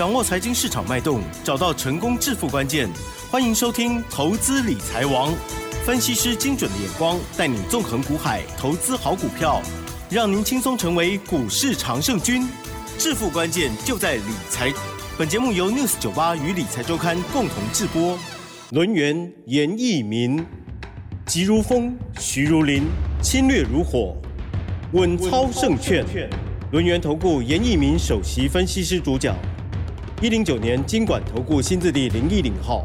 [0.00, 2.88] 掌握财经市场脉动，找到成功致富关键。
[3.30, 5.30] 欢迎收听《投资理财王》，
[5.84, 9.60] 分析师精准的眼光，带你纵横股海，投资好股票，
[10.08, 12.48] 让您轻松成为股市常胜军。
[12.96, 14.72] 致富关键就在理财。
[15.18, 18.18] 本节目由 News 九八与理财周刊共同制播。
[18.70, 20.42] 轮源严义民，
[21.26, 22.84] 急如风，徐如林，
[23.20, 24.16] 侵略如火，
[24.92, 26.06] 稳操胜券。
[26.72, 29.36] 轮源投顾严义民首席分析师主讲。
[30.22, 32.84] 一零九年经管投顾新字第零一零号。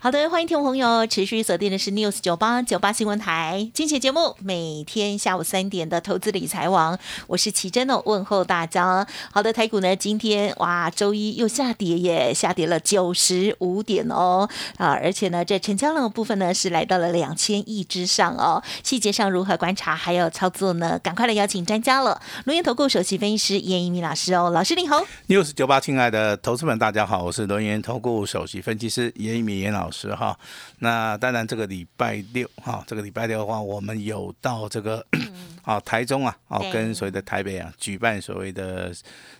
[0.00, 9.04] 好的，欢迎听众朋友持续锁定的是 News 九八九八新闻台，今期节目每天下午三点的投资理财王，我是奇珍哦，问候大家。
[9.32, 20.96] 好的，台股呢今天哇周一又下跌耶，下跌了九十五点哦啊，而且呢这成交量的部分呢是来到了两千亿之上哦，细节上如何观察还有操作呢？
[21.00, 25.04] 赶快来邀请专家了，龙岩投顾首席分析师严一鸣老师哦，老师你好。
[25.26, 30.38] news 九八，亲爱的投资们，大家好，我是轮源投顾首席分析师严一鸣严老师哈。
[30.78, 35.04] 那当然，这个礼拜六哈，这个礼拜六的话，我们有到这个
[35.62, 38.92] 啊台中啊，哦跟所谓的台北啊举办所谓的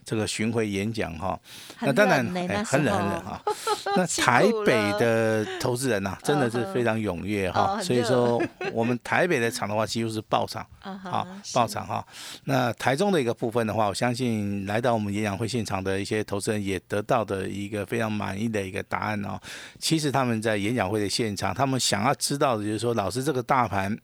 [0.05, 1.39] 这个巡回演讲哈。
[1.81, 3.43] 那当然很冷很冷哈。
[3.97, 10.67] 那台北的投资人呐、真的是非常踊跃哈，所以说我们台北的场的话，几乎是爆场。
[10.83, 12.07] 啊爆场哈。
[12.45, 19.39] 那台中的一个部分的话，我相信来到我们演讲会现场的一些投资人也得到的一个非常满意的一个答案哦。
[19.79, 23.97] 其实他们在演讲会的现场，他们想要知道的就是说，老师这个大盘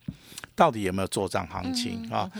[0.54, 2.30] 到底有没有做涨行情啊？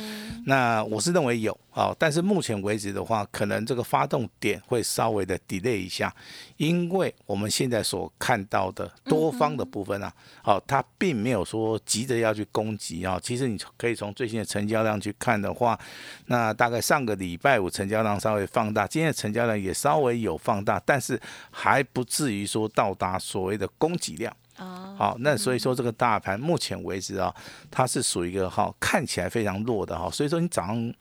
[0.47, 6.15] 那我是认为有啊，但是目前为止的话，可能这个发动点会稍微的 delay 一下，
[6.57, 13.19] 因为我们现在所看到的多方的部分啊，好、它并没有说急着要去攻击啊。
[13.23, 15.79] 其实你可以从最新的成交量去看的话，
[16.27, 21.21] 那大概上个礼拜五成交量稍微放大，今天的成交量也稍微有放大，但是
[21.51, 24.35] 还不至于说到达所谓的供给量。
[24.57, 27.35] 啊好，那所以说这个大盘目前为止啊，
[27.71, 30.95] 它是属于一个哈看起来非常弱的哈，所以说你早上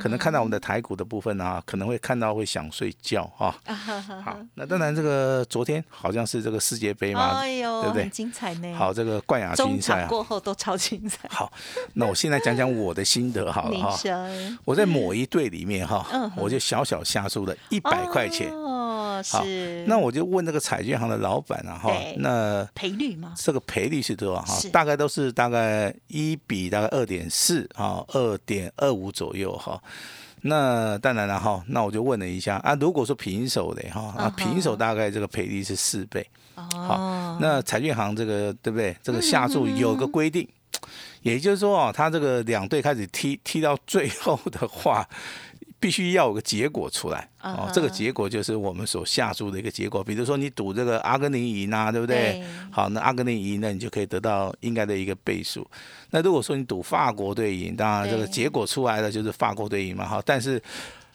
[0.00, 3.54] 可能看到我们的台股的部分啊，可能会看到会想睡觉哈。
[4.24, 8.74] 好，那当然这个昨天好像是这个世界杯嘛，哎，对不对很精彩呢。
[8.74, 10.08] 好，这个冠亚军赛啊。
[10.08, 11.28] 过后都超精彩。
[11.30, 11.52] 好，
[11.94, 13.98] 那我现在讲讲我的心得好了哈。
[14.64, 18.50] 我在某一队里面哈嗯，我就小小下注了一百块钱。
[18.52, 19.84] 哦，是。
[19.86, 23.34] 那我就问那个彩券行的老板啊哈，那赔率吗？
[23.36, 24.60] 这个赔率是多少哈？
[24.70, 29.80] 大概都是大概一比大概二点四哈，二点二五左右哈。
[30.42, 36.24] 那当然了哈，那我就问了一下啊，如果说平手的哈，平手大概这个赔率是四倍。
[36.54, 38.96] 哦好，，那彩券行这个对不对？
[39.02, 40.48] 这个下注有个规定，
[41.22, 45.08] 也就是说啊，他这个两队开始踢踢到最后的话，
[45.80, 47.28] 必须要有个结果出来。
[47.40, 50.02] 哦这个结果就是我们所下注的一个结果。
[50.02, 52.44] 比如说你赌这个阿根廷赢啊，对不对对？
[52.70, 55.68] 好，那阿根廷赢，那你就可以得到应该的一个倍数。
[56.10, 60.04] 那如果说你赌法国队赢，当然这个结果出来了就是法国队赢嘛。
[60.04, 60.60] 好，但是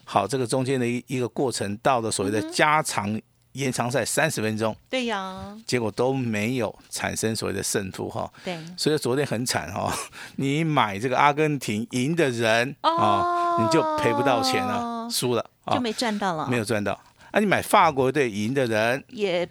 [0.06, 3.20] 好，这个中间的一一个过程到了所谓的嗯加长
[3.54, 4.76] 延长赛三十分钟。
[4.90, 9.92] 对呀，结果都没有产生所谓的胜负哈，对，所以昨天很惨哈，
[10.38, 17.00] 你买这个阿根廷赢的人哦啊，你就赔不到钱了，输了啊，就没赚到了，没有赚到。
[17.32, 19.50] 啊，你买法国队赢的人也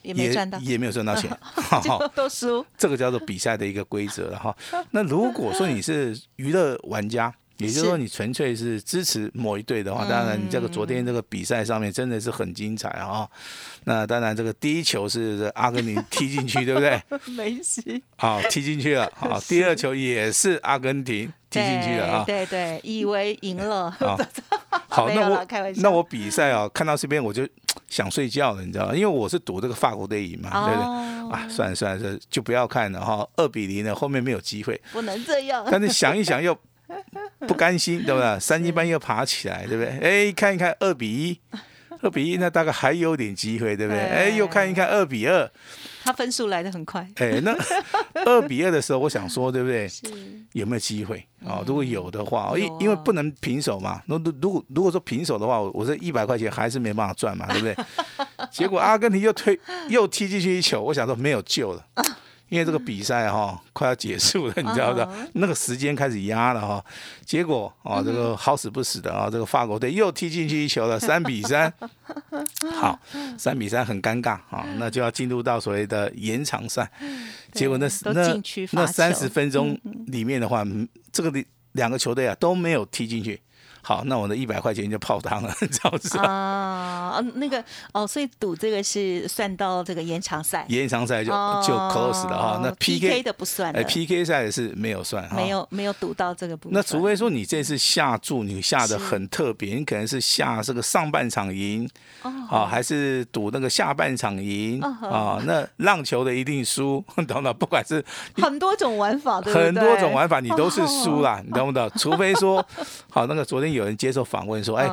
[0.00, 1.30] 也没赚到，也没有赚到钱，
[1.84, 2.64] 就都输。
[2.78, 4.56] 这个叫做比赛的一个规则了哈。
[4.90, 13.28] 那如果说你是娱乐玩家，也就是说你纯粹是支持某一队的话，当然你这个昨天这个比赛上面真的是很精彩啊。
[13.84, 17.00] 那当然这个第一球是阿根廷踢进去，对不对？
[17.36, 19.10] 梅西 好，踢进去了。
[19.14, 22.24] 好，第二球也是阿根廷踢进去了啊。
[22.26, 24.18] 对对，以为赢了， 好，
[24.88, 27.46] 好，那我开玩笑那我比赛啊，看到这边我就
[27.88, 28.94] 想睡觉了，你知道吗？
[28.94, 30.84] 因为我是赌这个法国队赢嘛，对不对？
[30.84, 34.80] 哦，啊，算了算了，这就不要看了哈，二比零了，后面没有机会。
[34.92, 35.66] 不能这样。
[35.70, 36.56] 但是想一想又
[37.46, 38.40] 不甘心，对不对？
[38.40, 39.98] 三更半夜又爬起来，对不对？
[40.28, 41.40] 哎，看一看二比一，
[42.02, 44.00] 二比一，那大概还有点机会，对不对？
[44.00, 45.50] 哎，又看一看二比二，
[46.04, 47.54] 他分数来的很快，哎，那
[48.24, 49.88] 二比二的时候，我想说，对不对？
[50.52, 54.00] 有没有机会啊、如果有的话，因因为不能平手嘛。
[54.06, 57.76] 那如如果如果说平手的话，我我这一百块钱还是没办法赚嘛，对不对？
[58.50, 59.58] 结果阿根廷又推
[59.88, 61.84] 又踢进去一球，我想说没有救了。
[62.54, 65.12] 因为这个比赛哈、快要结束了，你知道不知道？
[65.32, 66.84] 那个时间开始压了哈、
[67.26, 71.72] 结果啊，这个好死不死的啊、这个法国队又踢进去一球了，三比三。
[72.72, 72.96] 好，
[73.36, 76.88] 三比三很尴尬啊、那就要进入到所谓的延长赛。
[77.52, 78.40] 结果那那
[78.70, 83.40] 那三十分钟里面的话，嗯这个两个球队啊都没有踢进去。
[83.84, 86.18] 好，那我的一百块钱就泡汤了， 这样子。
[86.18, 92.60] 啊，那个哦，所以赌这个是算到这个延长赛，延长赛就就 close 了哈。
[92.62, 96.72] 那 PK 的不算，哎，PK 赛是没有算，没有没有赌到这个部分。
[96.72, 101.86] 那除非说你这次下注你下的很特别，你可能是下这个上半场赢，
[102.50, 105.38] 啊，还是赌那个下半场赢啊？
[105.44, 107.54] 那浪球的一定输， 懂懂？
[107.54, 108.02] 不管是
[108.40, 111.90] 很多种玩法，很多种玩法你都是输啦，你懂不懂？
[111.98, 112.64] 除非说
[113.10, 113.73] 好那个昨天。
[113.74, 114.88] 有人接受访问说：“哎，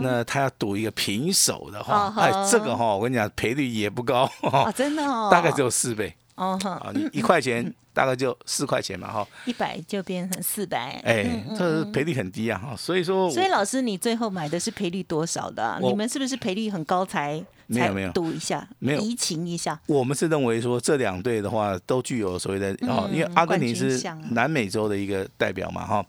[0.00, 4.30] 那他要赌一个平手的话，哎，这个哈，我跟你讲，赔率也不高，
[4.76, 6.14] 真的哦，大概只有四倍。
[6.36, 15.78] 哦，啊，你一块钱大概就四块钱嘛，哈，一百就变成四百，哎，这赔率很低啊，哈，所以说，所以老师，你最后买的是赔率多少的？
[15.80, 18.10] 你们是不是赔率很高才没有没有。
[18.10, 19.00] 赌一下，没有。
[19.00, 19.78] 移情一下？
[19.86, 26.04] 我们是认为说这两队的话都具有所谓的哦，因为阿根廷是南美洲的一个代表嘛，哈。”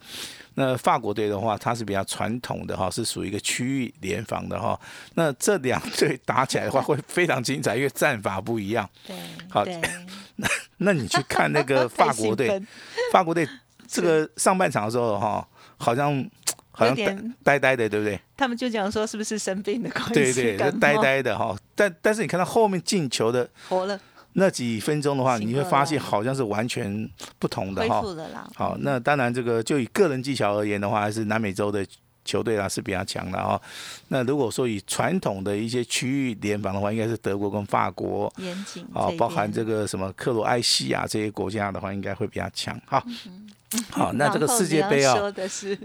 [0.56, 4.80] 那法国队的话，它是比较传统的哈，是属于一个区域联防的哈。
[5.14, 8.90] 那这两队打起来的话，会非常精彩，因为战法不一样。
[9.06, 9.16] 对，
[9.50, 9.64] 好，
[10.38, 10.48] 那
[10.78, 12.62] 那你去看那个 法国队，
[13.12, 13.48] 法国队
[13.88, 15.48] 这个上半场的时候哈，
[15.78, 16.26] 好像
[16.72, 16.96] 好像
[17.44, 18.20] 呆呆的，对不对？
[18.38, 20.14] 他们就讲说，是不是生病的关系？
[20.14, 21.56] 对对，就呆呆的哈。
[21.76, 24.00] 但但是你看到后面进球的，活了。
[24.38, 27.10] 那几分钟的话，你会发现好像是完全
[27.40, 28.04] 不同的哈。
[28.54, 31.86] 好，那当然这个就以个人技巧而言的话，还是南美洲的
[32.26, 33.60] 球队啊是比较强的哈。
[34.10, 38.32] 那如果说以传统的一些区域联防的话，应该是德国跟法国。
[38.38, 38.86] 严谨。
[38.94, 42.78] 好，包含这个什么克罗埃西亚这些国家的话，应该会比较强。
[42.86, 43.02] 好，
[43.90, 45.16] 好， 那这个世界杯啊，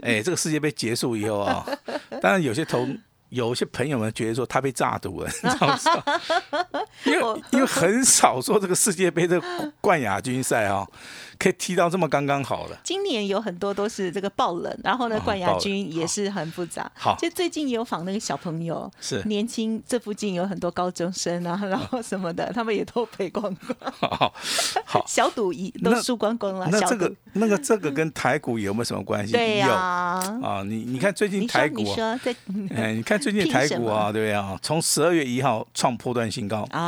[0.01, 1.65] 哎，这个世界杯结束以后啊，
[2.21, 2.99] 当然有些同。
[3.31, 5.79] 有些朋友们觉得说他被炸毒了，你知道吗？
[7.05, 9.41] 因为因为很少说这个世界杯的
[9.79, 10.87] 冠亚军赛啊。
[11.41, 12.77] 可以踢到这么刚刚好的。
[12.83, 16.87] 今年有很多都是这个爆冷，然后呢，冠亚军也是很复杂。
[16.93, 23.91] 好，就最近有访那个小朋友，是年轻，这附近有很多高中生啊， 然后什么的，他们也都赔光光。
[23.91, 24.31] 好，
[24.85, 26.67] 好，小赌一都输光光了。
[26.71, 29.33] 那这个那个这个跟台股有没有什么关系？
[29.33, 29.67] 对呀，
[30.43, 32.35] 啊，你你看最近台股，你说在，
[32.75, 34.55] 哎，你看最近台股啊，对不对啊？
[34.61, 36.80] 从十二月一号创破断新高啊，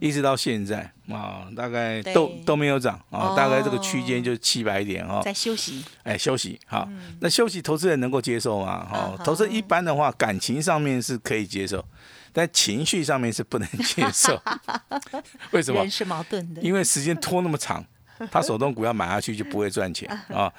[0.00, 0.92] 一直到现在。
[1.08, 5.20] 啊，大概都都没有涨啊，大概这个区间就七百点哦。
[5.24, 6.88] 在休息，哎，休息好。
[7.20, 8.84] 那休息，投资人能够接受吗？
[8.84, 11.84] 哈，投资一般的话，感情上面是可以接受，
[12.32, 14.36] 但情绪上面是不能接受。
[15.52, 15.80] 为什么？
[15.82, 17.84] 人是矛盾的，因为时间拖那么长，
[18.30, 20.52] 他手动股要买下去就不会赚钱啊。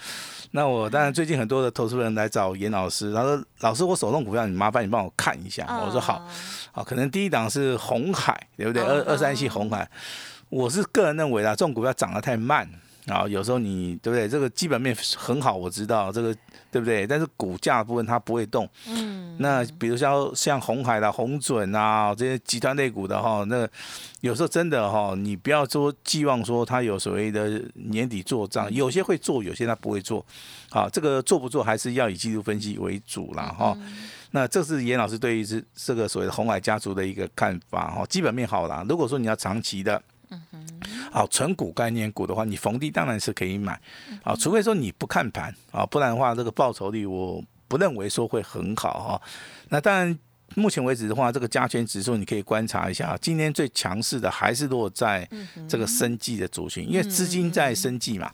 [0.52, 6.26] 那我当然最近很多的投资人来找严老师，他说：“老师，我手动股票，你麻烦你帮我看一下。”我说：“好，
[6.72, 8.82] 好，可能第一档是红海，对不对？
[8.82, 9.90] 二二三系红海。”
[10.50, 12.66] 我是个人认为啦，这种股票涨得太慢
[13.08, 14.28] 啊，有时候你对不对？
[14.28, 16.36] 这个基本面很好，我知道这个
[16.70, 17.08] 对不对？
[17.08, 18.70] 但是股价部分它不会动。
[18.88, 19.38] 嗯。
[19.40, 23.68] 那比如像像红海的红准啊这些集团类股的哈，那
[24.20, 30.26] 有时候真的哈，你不要说寄望说它有所谓的年底做账，有些会做，有些它不会做。
[30.70, 33.78] 好，这个做不做还是要以技术分析为主啦哈。
[34.32, 38.84] 那这是严老师对于这这个所谓的红海家族的一个看法哈，基本面好啦。
[38.90, 40.02] 如果说你要长期的。
[40.30, 40.68] 嗯哼，
[41.12, 43.80] 好，纯股概念股的话，你逢低当然是可以买，
[44.24, 49.22] 啊，除非说你不看盘啊，不然的话，这个报酬率我不认为说会很好哈。
[49.70, 50.18] 那当然。
[50.58, 55.28] 目前为止的话，这个加权指数你可以观察一下，今天最强势的还是落在
[55.70, 58.32] 这个生计的族群，因为资金在生计嘛。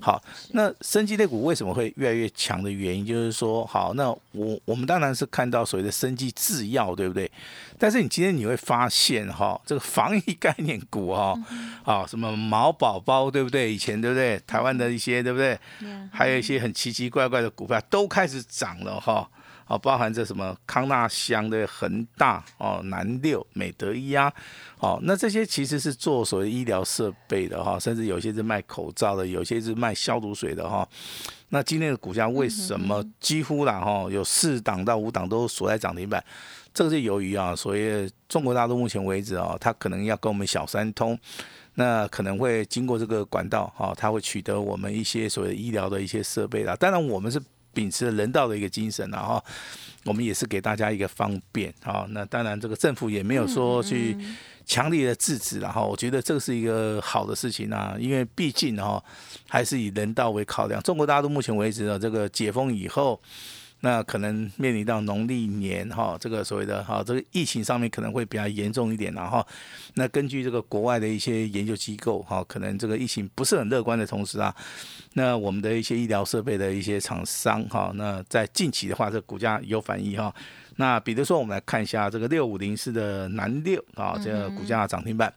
[0.00, 7.28] 好，那生计类股为什么会越来越强的原因，就是说，好，那我我们当然是看到所谓的生计制药，对不对？
[7.76, 11.36] 但是你今天你会发现，哈，这个防疫概念股，哈，
[11.84, 13.74] 啊，什么毛宝宝，对不对？
[13.74, 14.40] 以前对不对？
[14.46, 15.58] 台湾的一些，对不对？
[16.12, 19.28] 还有一些很奇奇怪怪的股票都开始涨了，哈。
[19.66, 24.32] 哦，包含着什么康纳香的恒大哦，南六美德一啊，
[24.78, 30.88] 哦，那这些其实是做所谓医疗设备的哈，甚至有些是卖口罩的，有些是卖消毒水的哈。
[31.48, 36.24] 那今天的股价为什么几乎啦哈，有四档到五档都锁在涨停板？
[36.72, 41.18] 这个是由于啊，所以中国大陆目前为止啊，它可能要跟我们小三通，
[41.74, 46.76] 那可能会经过这个管道哈，它会取得我们一些所谓医疗的一些设备啦。
[46.76, 47.42] 当然我们是。
[47.76, 49.42] 秉持人道的一个精神，然后
[50.04, 52.06] 我们也是给大家一个方便啊。
[52.08, 54.16] 那当然，这个政府也没有说去
[54.64, 57.94] 强力的制止，然后我觉得这个是一个好的事情啊。
[58.00, 59.02] 因为毕竟哈，
[59.46, 60.82] 还是以人道为考量。
[60.82, 63.20] 中国大陆目前为止呢，这个解封以后，
[63.86, 69.46] 那可能面临到农历年哈，这个所谓的哈这个疫情上面可能会比较严重一点，然后
[69.94, 74.52] 那根据这个国外的一些研究机构哈，可能这个疫情不是很乐观的同时啊，
[75.12, 80.34] 那我们的一些医疗设备的一些厂商哈，那在近期的话，这股价有反应哈。
[80.74, 85.32] 那比如说我们来看一下这个六五零四的南六啊，这个股价涨停板，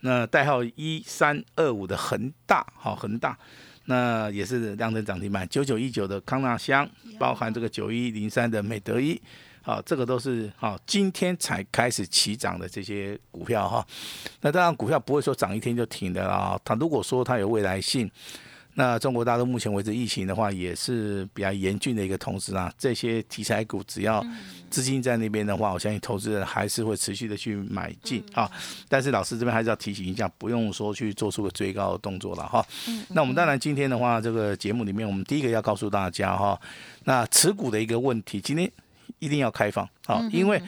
[0.00, 3.36] 那代号一三二五的恒大好恒大。
[3.86, 9.20] 那也是量增涨停板，九九一九的康纳香，包含这个九一零三的美德一，
[9.62, 13.86] 好，这个都是好，今天才开始起涨的这些股票哈。
[14.40, 18.10] 那当然股票不会说涨一天就停的啦，它如果说它有未来性。
[18.74, 24.24] 那中国大陆目前为止疫情的话也是比较严峻的一个同时啊，这些题材股只要
[24.70, 28.50] 资金在那边的话，我相信投资人还是会持续的去买进啊。
[28.88, 32.64] 但是老师这边还是要提醒一下，不用说去做出个追高的动作了哈。
[33.10, 36.58] 那我们当然今天的话，这个节目里面我们第一个要告诉大家哈，
[37.04, 38.70] 那持股的一个问题，今天
[39.18, 40.60] 一定要开放啊，因为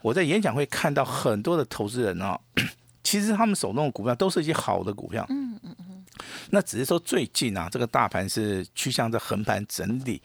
[0.00, 2.40] 我在演讲会看到很多的投资人啊，
[3.04, 5.28] 其实他们手中的股票都是一些好的股票。
[6.50, 10.20] 那只是说最近啊，这个大盘是趋向着横盘整理，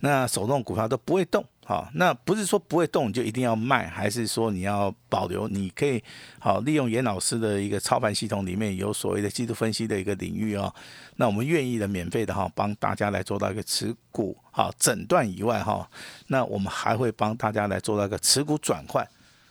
[0.00, 5.48] 那手动股票都不会动，好，那不是说不会动你就一定要卖，还是说你要保留？
[5.48, 6.02] 你可以
[6.38, 10.72] 好利用严老师的一个操盘系统里面有所谓的技术分析的一个领域哦，
[11.16, 15.88] 那我们愿意的免费的哈，帮大家来做到一个持股好诊断以外哈，
[16.28, 19.06] 那我们还会帮大家来做到一个持股转换。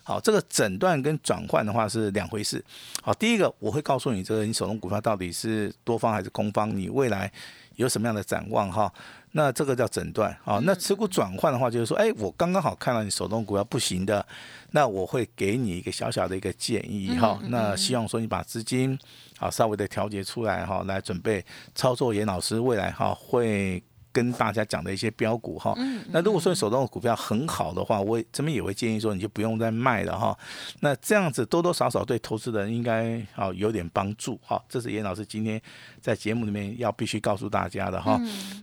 [0.06, 2.64] 好，这个诊断跟转换的话是两回事。
[3.02, 7.32] 好，第一个我会告诉你，这个你手中股票到底是多方还是空方，你未来
[7.76, 8.94] 有什么样的展望哈？
[9.32, 10.38] 那这个叫诊断。
[10.44, 14.24] 好，那持股转换的话，就是说，哎，我刚刚好看到你手中股票不行的，
[14.72, 17.40] 那我会给你一个小小的一个建议哈。
[17.50, 18.98] 那希望说你把资金
[19.40, 21.44] 啊稍微的调节出来哈，来准备
[21.74, 23.82] 操作严老师未来哈会。
[24.16, 25.76] 跟大家讲的一些标股哈，
[26.12, 30.38] 那如果说你手中的股票很好的话，我这边也会建议说，你就不用再卖了哈。
[30.80, 34.64] 那这样子多多少少对投资人应该好有点帮助哈。
[34.70, 35.62] 这是严老师今天
[36.00, 38.18] 在节目里面要必须告诉大家的哈。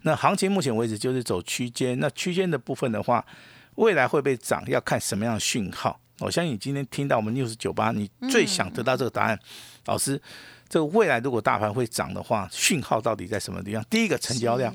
[0.04, 3.22] 那行情目前为止就是走区间，那区间的部分的话，
[3.74, 6.00] 未来会不会涨，要看什么样的讯号。
[6.20, 9.38] 我相信你今天听到我们六十九八，你最想得到这个答案，
[9.84, 10.18] 老师，
[10.66, 13.84] 这个未来如果大盘会涨的话，讯号到底在什么地方？
[13.90, 14.74] 第一个成交量。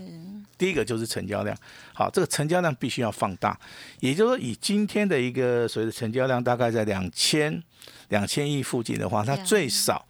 [0.57, 1.55] 第一个就是成交量，
[1.93, 3.57] 好，这个成交量必须要放大，
[3.99, 7.61] 也就是说，以今天的一个所谓的成交量大概在两千
[8.09, 10.05] 两千亿附近的话，它最少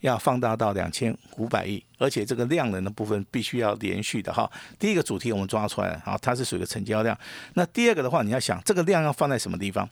[0.00, 4.50] 要放大到两千五百亿，而且这个量能的部分必须要连续的哈。
[4.78, 7.16] 第一个主题我们抓出来了，好，它是属于成交量。
[7.54, 9.88] 那第二个的话，你要想这个量要放在什么地方？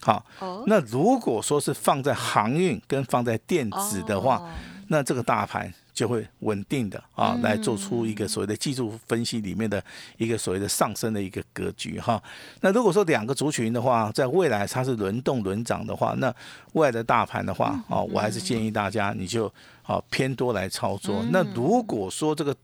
[0.00, 0.24] 好，
[0.66, 4.52] 那如果说是放在航运跟放在电子的话，
[4.88, 5.72] 那这个大盘。
[5.98, 9.82] 就会稳定的啊，来做出一个所谓的技术分析里面的
[10.16, 12.22] 一个所谓的上升的一个格局哈。
[12.60, 16.32] 那如果说两个族群的话，在未来它是轮动轮涨的话，那
[16.74, 19.52] 未来的大盘的话啊，我还是建议大家你就
[19.82, 21.20] 啊偏多来操作。
[21.32, 22.56] 那如果说这个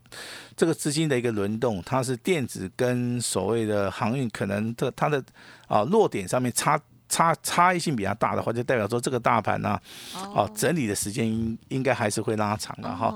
[0.56, 5.20] 这个资金的一个轮动，它是电子跟所谓的航运，可能它它的
[5.66, 6.80] 啊落点上面差。
[7.08, 9.78] 差差异性比较大的话，就代表说这个大盘呢，
[10.14, 13.14] 哦，整理的时间应应该还是会拉长的哈，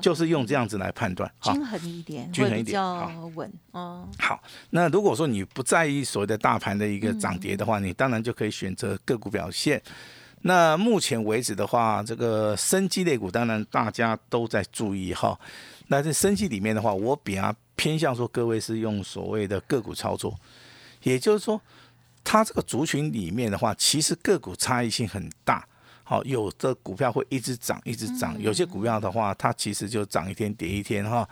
[0.00, 4.08] 就是用这样子来判断，均衡一点，均衡一点，好稳哦。
[4.18, 9.82] 好，那如果说你不在意所谓的大盘的一个涨跌的话，你当然就可以选择个股表现。
[10.42, 15.38] 那目前为止的话，这个生机类股当然大家都在注意哈。
[15.88, 20.34] 那在生机里面的话，我比较偏向说各位是用所谓的个股操作，
[21.02, 21.60] 也就是说。
[22.28, 25.64] 它这个族群里面的话，其实个股差异性很大。
[26.02, 31.28] 好，有的股票会一直涨，一直涨；有些股票的话，它其实就涨一天跌一天哈。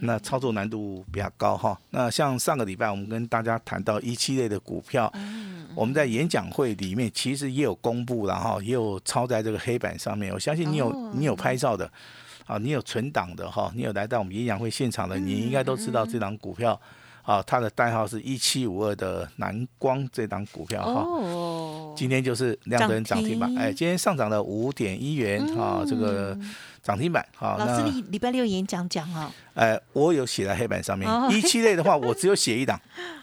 [0.00, 1.78] 那操作难度比较高哈。
[1.90, 5.12] 那像上个礼拜我们跟大家谈到一七类的股票，
[5.76, 10.32] 我们在演讲会里面其实也有公布了哈，也有抄在这个黑板上面。
[10.32, 11.88] 我相信你有你有拍照的，
[12.46, 16.80] 啊，你有存档的哈，你有来到我们演讲会现场的，你应该都知道这档股票。
[17.26, 21.04] 啊，它的代号是一七五二的南光这档股票哈，
[21.96, 26.38] 今天就是亮灯涨停板，哎，今天上涨了五点一元啊，这个
[26.86, 32.80] 涨停板好，老师你礼拜六演讲讲啊，哎，我有写在黑板上面，一期类的话， 我只有写一档。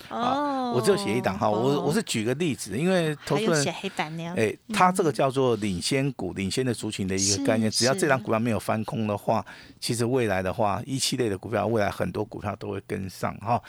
[0.10, 9.44] 哦，我只有写一档哈，我我是举个例子，因为投资人写黑板那样，哎，它这个叫做领先股、领先的族群的一个概念，只要这张股票没有翻空的话，
[9.80, 13.60] 其实未来的话，一期类的股票，未来很多股票都会跟上哈。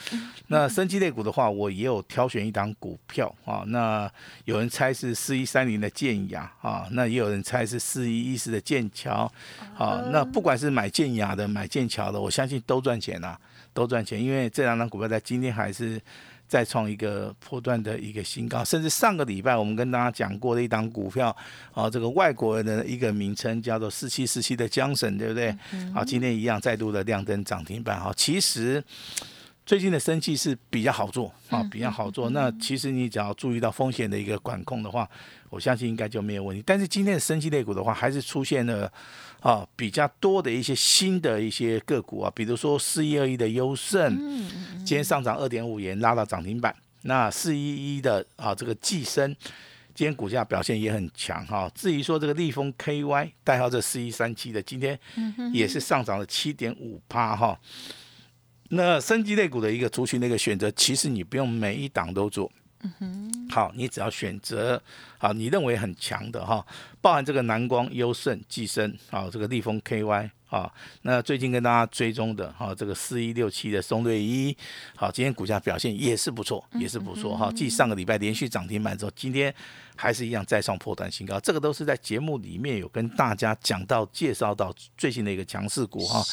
[0.47, 4.11] 那升级类股的话，我也有挑选一档股票啊，那
[4.43, 9.31] 有人猜是四一三零的建雅啊，那也有人猜是四一一四的剑桥
[9.75, 13.39] 啊，那不管是买建雅的、买剑桥的，我相信都赚钱啊。
[13.73, 16.01] 都赚钱，因为这两张股票在今天还是
[16.47, 21.35] 再创一个破断的一个新高，甚至上个礼拜我们跟大家讲过的一档股票，
[21.73, 25.53] 啊，这个外国人的一个名称叫做四七四七的江省，对不对？
[25.93, 28.81] 好，今天一样再度的亮灯涨停板，好，其实。
[29.65, 32.29] 最近的生气是比较好做啊，比较好做。
[32.29, 35.09] 那其实你只要注意到风险的一个管控的话，
[35.49, 36.61] 我相信应该就没有问题。
[36.63, 38.91] 但是今天的升气类股的话，还是出现了
[39.39, 44.15] 啊比较多的一些新的一些个股啊，比如说四一二一的优胜，
[44.85, 46.75] 今天上涨二点五元，拉到涨停板。
[47.01, 49.35] 那四一一的啊这个寄生，
[49.95, 51.67] 今天股价表现也很强哈。
[51.73, 54.99] 至于说这个立丰 KY 代号这四一三七的，今天
[55.51, 57.59] 也是上涨了七点五趴哈。
[58.69, 62.51] 那升级类股的一个族群的一个选择，其实你不用每一档都做，
[63.49, 64.81] 好，你只要选择
[65.17, 66.65] 好你认为很强的哈，
[67.01, 70.29] 包含这个南光、优胜、寄生，好，这个立丰 KY。
[70.49, 70.71] 啊，
[71.01, 74.55] 那最近跟大家追踪的哈，这个四一六七的松瑞一，
[74.95, 77.51] 好，今天股价表现也是不错，也是不错哈。
[77.55, 79.53] 继上个礼拜连续涨停板之后，今天
[79.95, 81.39] 还是一样再创破断新高。
[81.39, 86.23] 这个都是在节目里面有跟大家讲到、介绍到最新的一个强势股哈。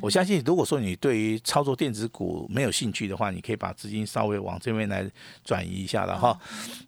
[0.00, 5.08] 我相信，如果说你对于操作电子股没有兴趣的话，你可以把资金稍微往这边来
[5.44, 6.38] 转移一下了哈。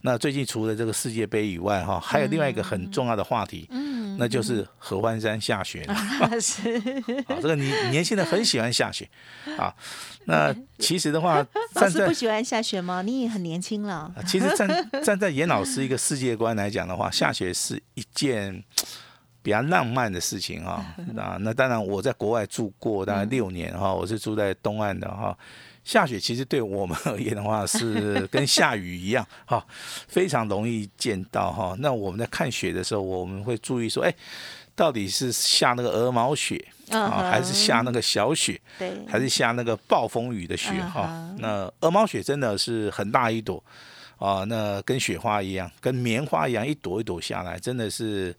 [0.01, 3.69] 那最近除了这个世界杯以外哈，还有另外一个很重要的话题。
[4.19, 5.95] 那就是合欢山下雪了，
[6.40, 6.76] 是
[7.26, 9.09] 啊，这个你年轻人很喜欢下雪
[9.59, 9.75] 啊。
[10.25, 13.02] 那 其实的话，老师不喜欢下雪吗？
[13.02, 14.12] 你也很年轻了。
[14.26, 18.62] 其实站站在严老师一个世界观来讲的话，下雪是一件
[19.43, 20.95] 比较浪漫的事情啊。
[21.14, 25.37] 那那当然，我在国外住过大概六年哈，我是住在东岸的哈。
[25.85, 29.65] 下雪其实对我们而言的话 是跟下雨一样哈，
[30.09, 31.75] 非常容易见到哈。
[31.79, 34.15] 那我们在看雪的时候，我们会注意说，哎，
[34.77, 38.61] 到底是下那个鹅毛雪啊，还是下那个小雪？
[38.79, 41.35] 对，还是下那个暴风雨的雪哈？
[41.39, 43.63] 那鹅毛雪真的是很大一朵
[44.19, 48.35] 啊，那跟雪花一样，跟棉花一样，一朵一朵下来，真的是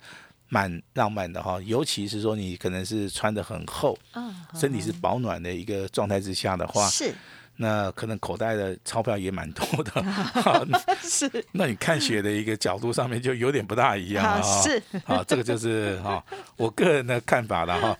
[0.52, 1.60] 蛮浪漫的哈。
[1.62, 3.98] 尤其是说你可能是穿的很厚，
[4.54, 7.16] 身体是保暖的一个状态之下的话，是。
[7.62, 10.04] 那可能口袋的钞票也蛮多的，
[11.04, 11.30] 是。
[11.52, 14.42] 那你看雪的一个角度上面就有点不大一样啊。
[14.42, 14.82] 是。
[15.06, 16.24] 啊，这个就是哈，
[16.58, 17.98] 我个人的看法了哈。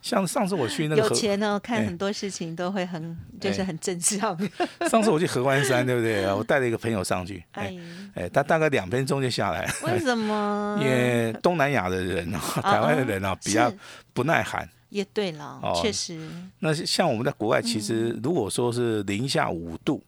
[0.00, 4.38] 像上次我去那个有钱呢，看很多事情都会很就是很正向。
[4.88, 7.76] 上次我去合欢山，对不对我带了一个朋友上去，哎
[8.14, 9.68] 哎，他大概两分钟就下来。
[9.82, 10.78] 为什么？
[10.80, 13.72] 因为东南亚的人啊，台湾的人啊，比较
[14.14, 14.68] 不耐寒。
[14.90, 16.28] 也对了，确实。
[16.60, 20.02] 那像我们在国外，其实如果说是零下五度，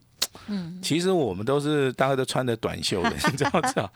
[0.46, 3.90] 嗯，其实我们都是大概都穿着短袖的， 你知道知道？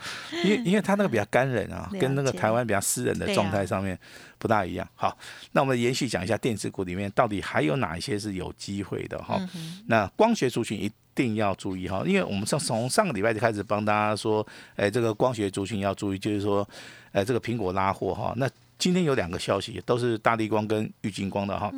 [0.44, 3.96] 因为因为他那个比较干冷啊，跟那个台湾比较湿冷的状态上面
[4.38, 4.88] 不大一样。
[4.94, 5.16] 好，
[5.52, 9.40] 那我们延续讲一下电子股里面到底还有哪一些是有机会的哈？
[9.86, 16.68] 那光学族群一定要注意哈，因为我们上从上个礼拜就开始帮大家说，哎，这个光学族群要注意，就是说，
[17.12, 18.50] 哎，这个苹果拉货哈，那。
[18.82, 21.72] 今天有两个消息，都是大力光跟玉金光的哈。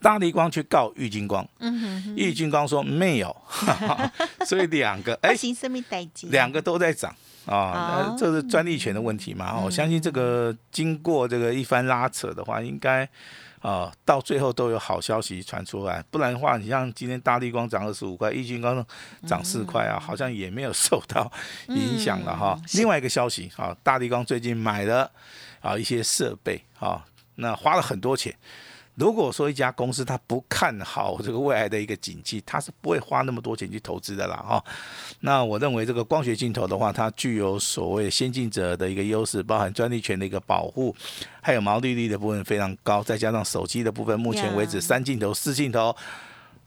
[0.00, 1.46] 大力光去告玉金光，
[2.16, 3.36] 玉金光说没有，
[4.48, 5.34] 所以两个哎，
[6.30, 8.16] 两个都在涨啊。
[8.18, 9.60] 这是专利权的问题嘛？
[9.60, 13.06] 我相信这个经过这个一番拉扯的话，应该
[13.58, 16.02] 啊到最后都有好消息传出来。
[16.10, 18.82] 不然的话，你像今天大力光涨二十五块，玉金光
[19.26, 21.30] 涨四块啊，好像也没有受到
[21.68, 22.58] 影响了哈。
[22.72, 25.10] 另外一个消息啊，大力光最近买了。
[25.60, 27.04] 啊，一些设备啊，
[27.36, 28.34] 那花了很多钱。
[28.96, 34.62] 如果说一家公司它不看好这个未来的一个景气，它是不会花那么多钱去投资的啦，哈。
[35.20, 40.94] 那我认为这个光学镜头的话，它具有所谓先进者的一个优势，包含专利权的一个保护，
[41.40, 45.96] 还有毛利率的部分非常高，再加上手机的部分，目前为止三镜头、四镜头，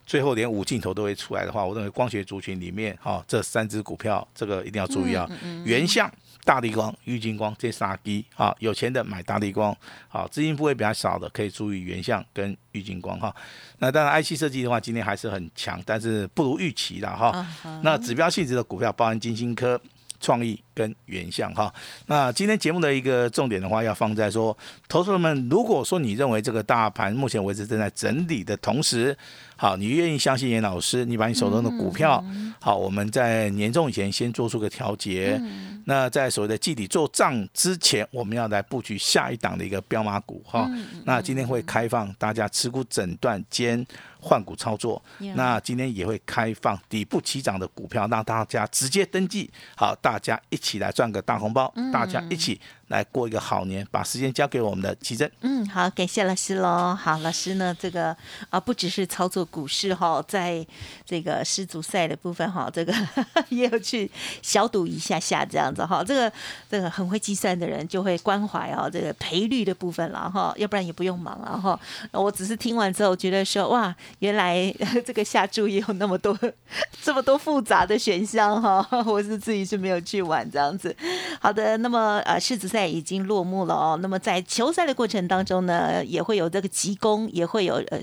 [0.08, 5.30] 最后连五镜头都会出来的话，我认为光学族群里面，哈，这三只股票，这个一定要注意啊，
[5.66, 6.12] 原相。
[6.44, 9.76] 大力光、郁金光这三基啊，有钱的买大力光，
[10.08, 13.34] 好，资金部位比较少的可以注意原相跟郁金光哈。
[13.80, 17.46] 那当然，IC 设计的话，今天还是很强，但是不如预期的哈。
[17.82, 19.80] 那指标性质的股票，包含金星科。
[20.20, 21.74] 创意跟原相哈，
[22.08, 24.58] 那今天节目的一个重点的话，要放在说，
[24.88, 29.16] 投资人们，如果说你认为这个大盘目前为止正在整理的同时，
[29.56, 32.24] 好，你愿意相信严老师，你把你手中的股票，
[32.60, 35.42] 好，我们在年终以前先做出个调节，
[35.86, 40.70] 那在所谓的季底做账之前，我们要来布局下一档的一个标马股哈，
[41.06, 43.86] 那今天会开放大家持股诊断兼。
[44.26, 45.04] 换股操作，
[45.36, 52.60] 那今天也会开放底部起涨的股票，让大家直接登记，好，大家一起来赚个大红包，大家一起。
[52.94, 53.86] 来过一个好年。
[53.90, 55.30] 把时间交给我们的奇珍。
[55.42, 56.96] 嗯，好，感谢老师喽。
[56.96, 58.16] 好，老师呢，这个
[58.50, 60.66] 啊，不只是操作股市哈，在
[61.04, 62.94] 这个世足赛的部分哈，这个
[63.50, 64.10] 也有去
[64.44, 66.04] 小赌一下下这样子哈。
[66.04, 66.32] 这个
[66.70, 71.80] 这个很会计算的人就会关怀哦，这个赔率的部分了哈，要不然也不用忙了哈。
[72.12, 74.72] 我只是听完之后觉得说，哇，原来
[75.04, 76.38] 这个下注也有那么多
[77.02, 78.88] 这么多复杂的选项哈。
[79.06, 80.96] 我是自己是没有去玩这样子。
[81.40, 84.00] 好的，那么呃，世足赛已经落幕了哦。
[84.02, 88.00] 那么在球赛的过程当中呢，也会有这个急攻，也会有呃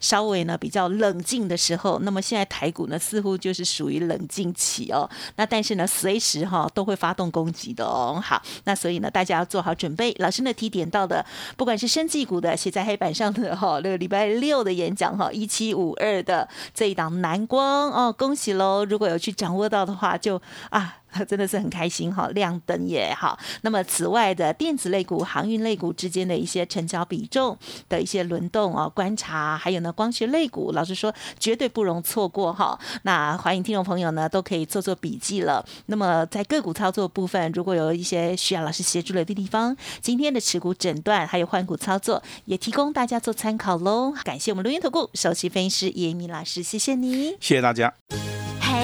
[0.00, 1.98] 稍微呢比较冷静的时候。
[2.00, 5.08] 那么现在台股呢，似乎就是属于冷静期哦。
[5.36, 8.20] 那但是呢，随时哈都会发动攻击的哦。
[8.22, 10.14] 好，那所以呢，大家要做好准备。
[10.18, 11.24] 老师呢提点到的，
[11.56, 18.84] 不管是生技股的写在黑板上的哈，那个礼拜六的演讲哈，一七五二的这一档蓝光哦，恭喜喽！
[18.84, 20.96] 如果有去掌握到的话，就啊。
[21.28, 23.38] 真的是很开心哈，亮灯也好。
[23.62, 27.56] 那么此外的电子类股、航运类股之间的一些成交比重
[27.88, 32.78] 的一些轮动啊，观察，还有呢光学类股，老实说绝对不容错过哈。
[33.02, 35.64] 那欢迎听众朋友呢都可以做做笔记了。
[35.86, 44.12] 那么在个股操作部分，如果有一些需要老师协助的地方，今天的持股诊断还有换股操作也提供大家做参考喽。
[44.24, 47.92] 感谢我们录音投顾首席分析师叶明老师，谢谢你，谢谢大家。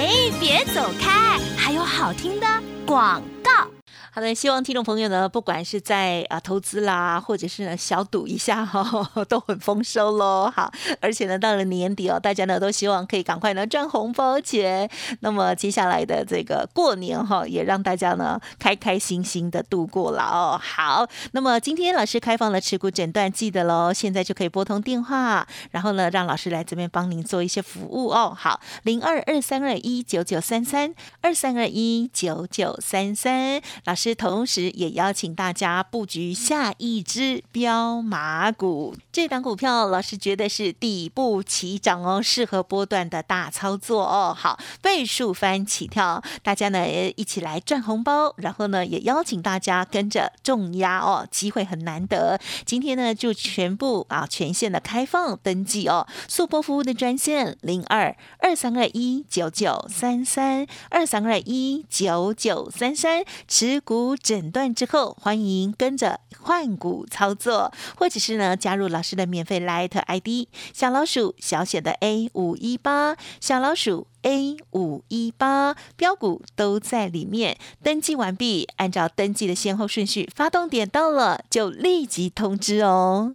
[0.00, 0.08] 哎，
[0.40, 2.46] 别走开，还有好听的
[2.86, 3.79] 广告。
[4.12, 10.52] 好的，希望听众朋友呢，不管是在啊投资啦，或者是呢小赌一下哈， 都很丰收喽。
[10.52, 10.68] 好，
[11.00, 14.90] 而且呢到了年底哦，大家呢都希望可以赶快呢赚红包钱。
[15.20, 20.60] 那么接下来的这个过年哈，也让大家呢开开心心的度过了哦。
[20.60, 28.36] 好，那么今天老师开放了持股诊断，记得喽，现在就可以拨通电话，然后呢让老师来这边帮您做一些服务哦。
[28.36, 33.99] 好，零二二三二一九九三三二三二一九九三三，老师。
[34.02, 38.96] 是同时，也邀请大家布局下一支标马股。
[39.12, 44.34] 这档股票，老师觉得是底部起涨哦，适合波段的大操作哦。
[44.34, 48.32] 好，倍数翻起跳，大家呢一起来赚红包。
[48.38, 52.40] 然后呢，也邀请大家跟着重压哦，机会很难得。
[52.64, 56.06] 今天呢，就全部啊全线的开放登记哦。
[56.26, 64.16] 速播服务的专线零二二三二一九九三三二三二一九九三三持股。
[64.22, 77.58] 诊断之后，欢迎跟着换股操作，或者是呢加入老师的免费 Light ID 小老鼠小写的 A 五一八小老鼠 A 五一八标股都在里面。
[77.82, 83.34] 登记完毕，按照登记的先后顺序，发动点到了就立即通知哦。